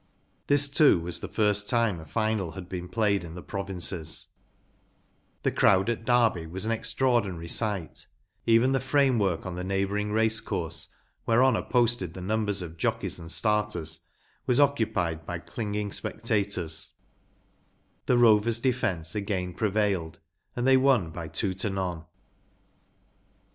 [0.47, 4.29] (his, too, was the first time a final had been played in the provinces,
[5.43, 8.07] The crowd at Derby was an extraordinary sight;
[8.47, 10.87] even the framework on the neighbouring racecourse,
[11.27, 13.99] whereon are posted the numbers of jockeys and starters,
[14.47, 16.93] was occupied by clinging spec¬ tators,
[18.07, 20.19] The Rovers' defence again prevailed
[20.55, 22.05] and they won by two to none.